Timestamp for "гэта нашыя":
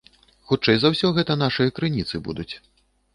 1.17-1.73